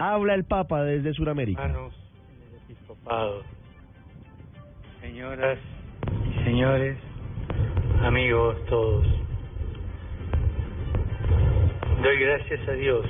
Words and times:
Habla 0.00 0.34
el 0.34 0.42
Papa 0.42 0.82
desde 0.82 1.14
Sudamérica. 1.14 1.62
Hermanos 1.62 1.94
en 2.28 2.42
el 2.42 2.56
episcopado, 2.56 3.44
señoras 5.00 5.60
y 6.28 6.42
señores, 6.42 6.98
amigos 8.02 8.56
todos, 8.66 9.06
doy 12.02 12.18
gracias 12.18 12.68
a 12.68 12.72
Dios 12.72 13.06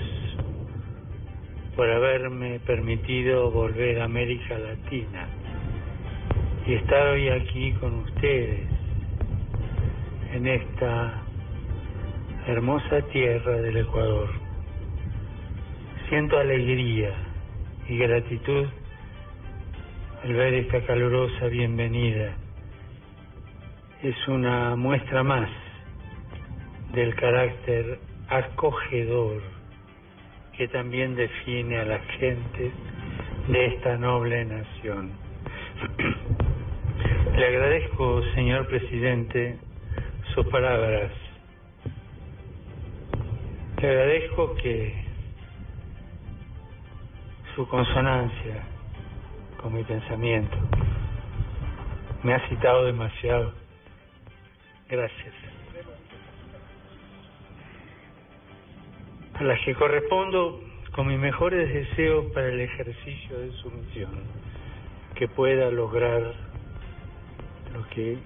por 1.76 1.90
haberme 1.90 2.61
permitido 2.67 3.51
volver 3.51 4.03
a 4.03 4.04
América 4.04 4.58
Latina 4.58 5.29
y 6.67 6.74
estar 6.74 7.06
hoy 7.06 7.31
aquí 7.31 7.72
con 7.81 8.01
ustedes 8.01 8.69
en 10.35 10.47
esta 10.47 11.22
hermosa 12.49 13.01
tierra 13.13 13.63
del 13.63 13.79
Ecuador. 13.79 14.49
Siento 16.11 16.41
alegría 16.41 17.12
y 17.88 17.97
gratitud 17.97 18.66
al 20.24 20.32
ver 20.32 20.55
esta 20.55 20.84
calurosa 20.84 21.46
bienvenida. 21.46 22.34
Es 24.02 24.16
una 24.27 24.74
muestra 24.74 25.23
más 25.23 25.48
del 26.95 27.15
carácter 27.15 28.01
acogedor 28.28 29.41
que 30.56 30.66
también 30.66 31.15
define 31.15 31.78
a 31.78 31.84
la 31.84 32.01
gente 32.18 32.73
de 33.46 33.66
esta 33.66 33.96
noble 33.96 34.45
nación. 34.46 35.12
Le 37.37 37.46
agradezco, 37.46 38.20
señor 38.34 38.66
presidente, 38.66 39.60
sus 40.34 40.45
palabras. 40.48 41.12
Le 43.80 43.88
agradezco 43.88 44.56
que 44.56 45.09
su 47.60 47.69
consonancia 47.69 48.64
con 49.60 49.74
mi 49.74 49.84
pensamiento. 49.84 50.57
Me 52.23 52.32
ha 52.32 52.48
citado 52.48 52.87
demasiado. 52.87 53.52
Gracias. 54.88 55.34
A 59.34 59.45
las 59.45 59.60
que 59.60 59.74
correspondo 59.74 60.62
con 60.93 61.09
mis 61.09 61.18
mejores 61.18 61.71
deseos 61.71 62.32
para 62.32 62.49
el 62.49 62.60
ejercicio 62.60 63.38
de 63.38 63.52
su 63.52 63.71
misión, 63.71 64.23
que 65.15 65.29
pueda 65.29 65.71
lograr 65.71 66.33
lo 67.75 67.87
que 67.91 68.17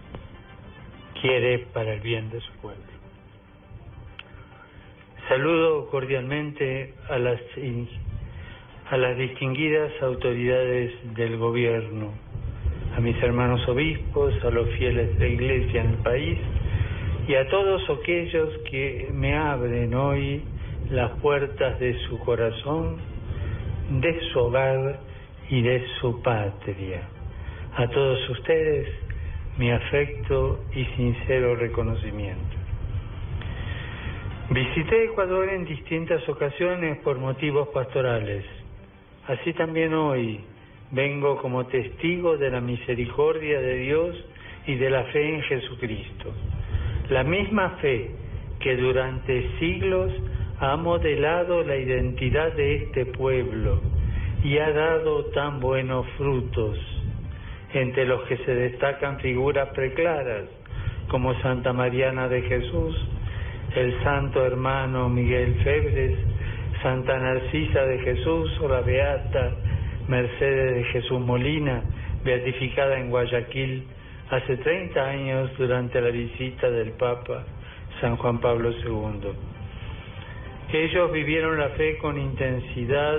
quiere 1.20 1.58
para 1.72 1.94
el 1.94 2.00
bien 2.02 2.30
de 2.30 2.40
su 2.40 2.52
pueblo. 2.62 2.84
Saludo 5.28 5.90
cordialmente 5.90 6.94
a 7.08 7.18
las 7.18 7.40
a 8.90 8.96
las 8.96 9.16
distinguidas 9.16 9.90
autoridades 10.02 10.92
del 11.14 11.38
gobierno, 11.38 12.12
a 12.96 13.00
mis 13.00 13.20
hermanos 13.22 13.66
obispos, 13.68 14.34
a 14.44 14.50
los 14.50 14.68
fieles 14.70 15.18
de 15.18 15.30
iglesia 15.30 15.82
en 15.82 15.90
el 15.90 15.98
país 15.98 16.38
y 17.26 17.34
a 17.34 17.48
todos 17.48 17.82
aquellos 17.88 18.50
que 18.70 19.08
me 19.12 19.34
abren 19.36 19.94
hoy 19.94 20.42
las 20.90 21.10
puertas 21.20 21.80
de 21.80 21.98
su 22.08 22.18
corazón, 22.18 22.98
de 24.00 24.20
su 24.32 24.38
hogar 24.38 25.00
y 25.48 25.62
de 25.62 25.82
su 26.00 26.20
patria. 26.22 27.08
A 27.76 27.88
todos 27.88 28.28
ustedes 28.30 28.88
mi 29.56 29.70
afecto 29.70 30.60
y 30.74 30.84
sincero 30.96 31.56
reconocimiento. 31.56 32.56
Visité 34.50 35.04
Ecuador 35.04 35.48
en 35.48 35.64
distintas 35.64 36.28
ocasiones 36.28 36.98
por 36.98 37.18
motivos 37.18 37.68
pastorales. 37.68 38.44
Así 39.26 39.54
también 39.54 39.94
hoy 39.94 40.40
vengo 40.90 41.38
como 41.38 41.64
testigo 41.66 42.36
de 42.36 42.50
la 42.50 42.60
misericordia 42.60 43.58
de 43.58 43.76
Dios 43.76 44.16
y 44.66 44.74
de 44.74 44.90
la 44.90 45.04
fe 45.04 45.34
en 45.34 45.42
Jesucristo. 45.42 46.30
La 47.08 47.24
misma 47.24 47.70
fe 47.80 48.10
que 48.60 48.76
durante 48.76 49.58
siglos 49.58 50.12
ha 50.60 50.76
modelado 50.76 51.64
la 51.64 51.76
identidad 51.76 52.52
de 52.52 52.76
este 52.76 53.06
pueblo 53.06 53.80
y 54.42 54.58
ha 54.58 54.70
dado 54.70 55.24
tan 55.26 55.58
buenos 55.58 56.06
frutos, 56.18 56.78
entre 57.72 58.04
los 58.04 58.22
que 58.24 58.36
se 58.38 58.54
destacan 58.54 59.18
figuras 59.20 59.70
preclaras 59.70 60.44
como 61.08 61.34
Santa 61.40 61.72
Mariana 61.72 62.28
de 62.28 62.42
Jesús, 62.42 62.94
el 63.74 64.02
santo 64.02 64.44
hermano 64.44 65.08
Miguel 65.08 65.54
Febres, 65.64 66.18
Santa 66.84 67.18
Narcisa 67.18 67.86
de 67.86 67.98
Jesús 68.00 68.60
o 68.60 68.68
la 68.68 68.82
Beata 68.82 69.52
Mercedes 70.06 70.74
de 70.74 70.84
Jesús 70.92 71.18
Molina, 71.18 71.82
beatificada 72.22 72.98
en 72.98 73.08
Guayaquil 73.08 73.84
hace 74.28 74.58
30 74.58 75.02
años 75.02 75.50
durante 75.56 75.98
la 75.98 76.10
visita 76.10 76.68
del 76.68 76.90
Papa 76.92 77.46
San 78.02 78.18
Juan 78.18 78.38
Pablo 78.38 78.70
II. 78.70 79.30
Ellos 80.74 81.10
vivieron 81.10 81.58
la 81.58 81.70
fe 81.70 81.96
con 81.96 82.18
intensidad 82.18 83.18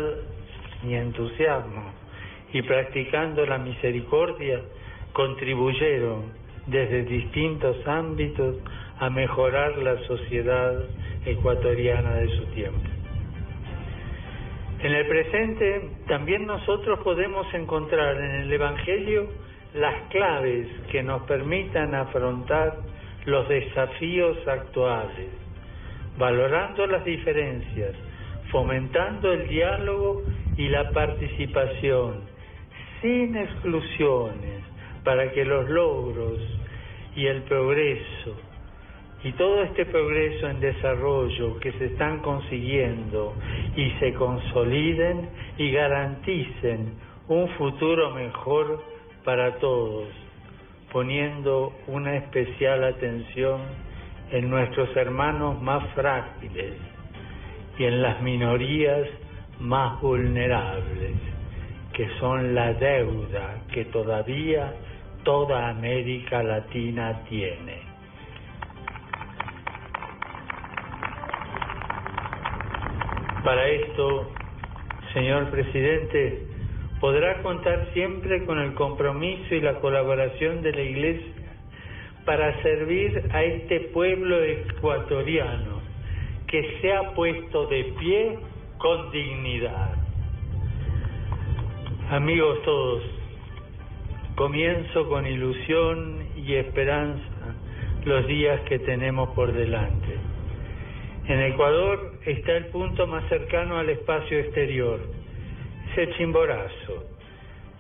y 0.88 0.94
entusiasmo 0.94 1.92
y 2.54 2.62
practicando 2.62 3.48
la 3.48 3.58
misericordia 3.58 4.62
contribuyeron 5.12 6.34
desde 6.68 7.02
distintos 7.02 7.78
ámbitos 7.88 8.58
a 9.00 9.10
mejorar 9.10 9.76
la 9.80 9.98
sociedad 10.06 10.84
ecuatoriana 11.26 12.14
de 12.18 12.28
su 12.28 12.46
tiempo. 12.54 12.95
En 14.80 14.94
el 14.94 15.08
presente 15.08 15.90
también 16.08 16.46
nosotros 16.46 17.00
podemos 17.00 17.52
encontrar 17.54 18.18
en 18.18 18.32
el 18.42 18.54
Evangelio 18.54 19.30
las 19.74 20.10
claves 20.10 20.68
que 20.92 21.02
nos 21.02 21.24
permitan 21.24 21.96
afrontar 21.96 22.78
los 23.26 23.48
desafíos 23.50 24.38
actuales, 24.48 25.30
valorando 26.18 26.86
las 26.88 27.04
diferencias, 27.04 27.96
fomentando 28.52 29.34
el 29.34 29.48
diálogo 29.48 30.22
y 30.58 30.68
la 30.70 30.92
participación, 30.92 32.22
sin 33.02 33.36
exclusiones, 33.36 34.64
para 35.04 35.32
que 35.32 35.46
los 35.46 35.70
logros 35.70 36.40
y 37.16 37.26
el 37.28 37.44
progreso 37.44 38.36
y 39.26 39.32
todo 39.32 39.64
este 39.64 39.88
progreso 39.88 40.48
en 40.48 40.60
desarrollo 40.60 41.60
que 41.60 41.72
se 41.74 41.86
están 41.86 42.20
consiguiendo 42.20 43.34
y 43.76 43.90
se 44.00 44.14
consoliden 44.14 45.30
y 45.58 45.72
garanticen 45.72 46.94
un 47.28 47.50
futuro 47.58 48.12
mejor 48.12 48.84
para 49.24 49.56
todos, 49.56 50.10
poniendo 50.92 51.74
una 51.88 52.18
especial 52.18 52.84
atención 52.84 53.62
en 54.30 54.48
nuestros 54.48 54.96
hermanos 54.96 55.60
más 55.60 55.84
frágiles 55.96 56.76
y 57.80 57.84
en 57.84 58.04
las 58.04 58.22
minorías 58.22 59.08
más 59.60 60.00
vulnerables, 60.02 61.16
que 61.94 62.08
son 62.20 62.54
la 62.54 62.74
deuda 62.74 63.64
que 63.74 63.86
todavía 63.86 64.72
toda 65.24 65.70
América 65.70 66.44
Latina 66.44 67.24
tiene. 67.28 67.85
Para 73.46 73.68
esto, 73.70 74.28
señor 75.14 75.52
presidente, 75.52 76.48
podrá 77.00 77.44
contar 77.44 77.90
siempre 77.94 78.44
con 78.44 78.58
el 78.58 78.74
compromiso 78.74 79.54
y 79.54 79.62
la 79.62 79.76
colaboración 79.76 80.64
de 80.64 80.72
la 80.72 80.82
Iglesia 80.82 81.44
para 82.26 82.60
servir 82.64 83.30
a 83.32 83.44
este 83.44 83.82
pueblo 83.94 84.44
ecuatoriano 84.44 85.80
que 86.48 86.80
se 86.82 86.92
ha 86.92 87.14
puesto 87.14 87.68
de 87.68 87.84
pie 88.00 88.40
con 88.80 89.12
dignidad. 89.12 89.94
Amigos 92.10 92.64
todos, 92.64 93.04
comienzo 94.34 95.08
con 95.08 95.28
ilusión 95.28 96.30
y 96.36 96.56
esperanza 96.56 97.22
los 98.06 98.26
días 98.26 98.60
que 98.62 98.80
tenemos 98.80 99.30
por 99.36 99.54
delante. 99.54 100.35
En 101.28 101.42
Ecuador 101.42 102.20
está 102.24 102.56
el 102.56 102.68
punto 102.68 103.08
más 103.08 103.28
cercano 103.30 103.80
al 103.80 103.90
espacio 103.90 104.38
exterior, 104.38 105.00
Chimborazo, 106.18 107.04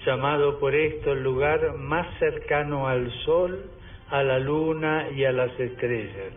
llamado 0.03 0.57
por 0.57 0.73
esto 0.73 1.11
el 1.11 1.21
lugar 1.21 1.75
más 1.75 2.07
cercano 2.17 2.87
al 2.87 3.11
Sol, 3.23 3.69
a 4.09 4.23
la 4.23 4.39
Luna 4.39 5.09
y 5.15 5.25
a 5.25 5.31
las 5.31 5.51
estrellas. 5.59 6.33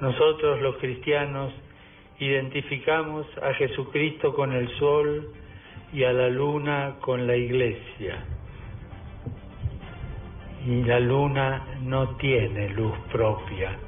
Nosotros 0.00 0.60
los 0.60 0.76
cristianos 0.76 1.52
identificamos 2.20 3.26
a 3.42 3.54
Jesucristo 3.54 4.34
con 4.34 4.52
el 4.52 4.68
Sol 4.78 5.32
y 5.92 6.04
a 6.04 6.12
la 6.12 6.28
Luna 6.28 6.94
con 7.00 7.26
la 7.26 7.34
Iglesia. 7.34 8.24
Y 10.64 10.84
la 10.84 11.00
Luna 11.00 11.66
no 11.82 12.16
tiene 12.18 12.68
luz 12.68 12.96
propia 13.10 13.87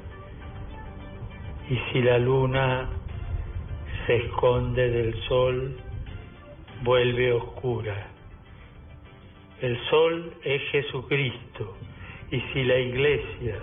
y 1.71 1.79
si 1.89 2.01
la 2.01 2.19
luna 2.19 2.89
se 4.05 4.17
esconde 4.17 4.89
del 4.89 5.13
sol, 5.23 5.77
vuelve 6.83 7.31
oscura. 7.31 8.07
El 9.61 9.79
sol 9.89 10.33
es 10.43 10.61
Jesucristo 10.71 11.77
y 12.29 12.41
si 12.51 12.65
la 12.65 12.77
iglesia 12.77 13.55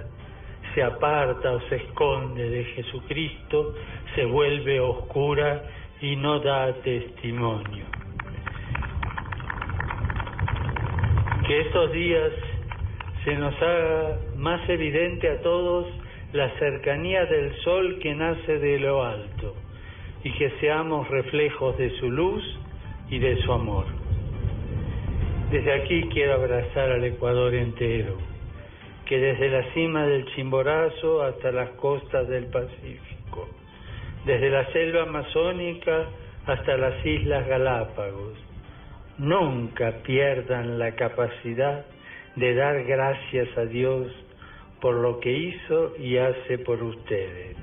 se 0.75 0.82
aparta 0.82 1.52
o 1.52 1.60
se 1.69 1.76
esconde 1.76 2.49
de 2.49 2.64
Jesucristo, 2.64 3.75
se 4.14 4.25
vuelve 4.25 4.81
oscura 4.81 5.64
y 6.00 6.16
no 6.16 6.40
da 6.40 6.72
testimonio. 6.81 7.84
Que 11.46 11.61
estos 11.61 11.93
días 11.93 12.32
se 13.26 13.37
nos 13.37 13.54
haga 13.61 14.19
más 14.38 14.66
evidente 14.70 15.28
a 15.28 15.43
todos 15.43 15.97
la 16.32 16.50
cercanía 16.58 17.25
del 17.25 17.54
sol 17.62 17.98
que 18.00 18.14
nace 18.14 18.58
de 18.58 18.78
lo 18.78 19.02
alto 19.02 19.54
y 20.22 20.32
que 20.32 20.50
seamos 20.60 21.08
reflejos 21.08 21.78
de 21.78 21.90
su 21.98 22.10
luz 22.10 22.44
y 23.08 23.19
de 23.19 23.40
su 23.42 23.52
amor. 23.52 23.86
Desde 25.50 25.72
aquí 25.72 26.02
quiero 26.12 26.34
abrazar 26.34 26.92
al 26.92 27.04
Ecuador 27.04 27.54
entero, 27.54 28.19
que 29.06 29.19
desde 29.19 29.48
la 29.48 29.72
cima 29.72 30.06
del 30.06 30.26
Chimborazo 30.34 31.22
hasta 31.22 31.50
las 31.50 31.70
costas 31.70 32.28
del 32.28 32.46
Pacífico, 32.48 33.48
desde 34.26 34.50
la 34.50 34.70
selva 34.72 35.04
amazónica 35.04 36.08
hasta 36.44 36.76
las 36.76 37.06
Islas 37.06 37.46
Galápagos, 37.46 38.34
nunca 39.16 40.02
pierdan 40.02 40.78
la 40.78 40.94
capacidad 40.94 41.86
de 42.36 42.54
dar 42.54 42.84
gracias 42.84 43.48
a 43.56 43.64
Dios 43.64 44.08
por 44.80 44.94
lo 44.94 45.20
que 45.20 45.32
hizo 45.32 45.96
y 45.98 46.16
hace 46.16 46.58
por 46.58 46.82
ustedes. 46.82 47.56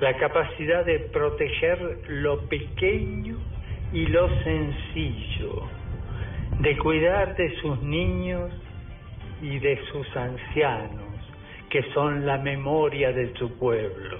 La 0.00 0.16
capacidad 0.16 0.84
de 0.84 1.00
proteger 1.00 1.98
lo 2.08 2.40
pequeño 2.48 3.38
y 3.92 4.06
lo 4.06 4.28
sencillo, 4.42 5.62
de 6.60 6.76
cuidar 6.78 7.36
de 7.36 7.56
sus 7.60 7.82
niños 7.82 8.52
y 9.42 9.58
de 9.58 9.80
sus 9.90 10.16
ancianos, 10.16 11.14
que 11.70 11.82
son 11.94 12.26
la 12.26 12.38
memoria 12.38 13.12
de 13.12 13.34
su 13.34 13.56
pueblo, 13.58 14.18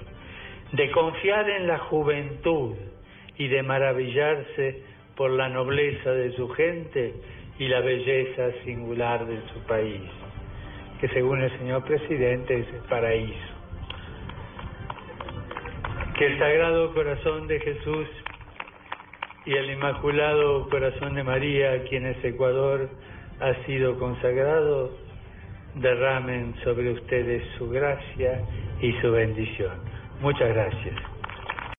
de 0.73 0.91
confiar 0.91 1.49
en 1.49 1.67
la 1.67 1.79
juventud 1.79 2.75
y 3.37 3.49
de 3.49 3.63
maravillarse 3.63 4.83
por 5.17 5.31
la 5.31 5.49
nobleza 5.49 6.11
de 6.13 6.33
su 6.33 6.49
gente 6.51 7.15
y 7.59 7.69
la 7.69 7.81
belleza 7.81 8.53
singular 8.65 9.27
de 9.27 9.41
su 9.53 9.61
país, 9.67 10.03
que 11.01 11.09
según 11.09 11.43
el 11.43 11.57
señor 11.59 11.85
presidente 11.85 12.61
es 12.61 12.69
el 12.69 12.81
paraíso. 12.89 13.55
Que 16.19 16.27
el 16.27 16.39
Sagrado 16.39 16.93
Corazón 16.95 17.47
de 17.47 17.61
Jesús 17.61 18.09
y 19.47 19.53
el 19.53 19.71
Inmaculado 19.71 20.69
Corazón 20.69 21.15
de 21.15 21.23
María, 21.23 21.85
quienes 21.85 22.23
Ecuador 22.25 22.91
ha 23.41 23.55
sido 23.67 23.99
consagrado, 23.99 24.91
derramen 25.77 26.55
sobre 26.65 26.93
ustedes 26.93 27.43
su 27.57 27.71
gracia 27.71 28.43
y 28.81 28.93
su 29.01 29.13
bendición. 29.13 29.79
Muchas 30.21 30.49
gracias. 30.49 30.95